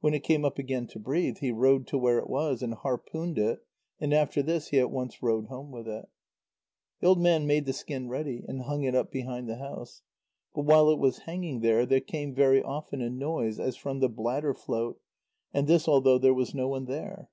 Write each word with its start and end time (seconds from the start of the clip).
When 0.00 0.14
it 0.14 0.24
came 0.24 0.46
up 0.46 0.58
again 0.58 0.86
to 0.86 0.98
breathe, 0.98 1.40
he 1.40 1.50
rowed 1.52 1.86
to 1.88 1.98
where 1.98 2.16
it 2.18 2.30
was, 2.30 2.62
and 2.62 2.72
harpooned 2.72 3.36
it, 3.38 3.58
and 4.00 4.14
after 4.14 4.42
this, 4.42 4.68
he 4.68 4.78
at 4.80 4.90
once 4.90 5.22
rowed 5.22 5.48
home 5.48 5.70
with 5.70 5.86
it. 5.86 6.08
The 7.02 7.06
old 7.08 7.20
man 7.20 7.46
made 7.46 7.66
the 7.66 7.74
skin 7.74 8.08
ready, 8.08 8.42
and 8.48 8.62
hung 8.62 8.84
it 8.84 8.94
up 8.94 9.10
behind 9.12 9.50
the 9.50 9.58
house. 9.58 10.00
But 10.54 10.64
while 10.64 10.88
it 10.88 10.98
was 10.98 11.24
hanging 11.26 11.60
there, 11.60 11.84
there 11.84 12.00
came 12.00 12.34
very 12.34 12.62
often 12.62 13.02
a 13.02 13.10
noise 13.10 13.60
as 13.60 13.76
from 13.76 14.00
the 14.00 14.08
bladder 14.08 14.54
float, 14.54 14.98
and 15.52 15.66
this 15.66 15.86
although 15.86 16.16
there 16.16 16.32
was 16.32 16.54
no 16.54 16.66
one 16.68 16.86
there. 16.86 17.28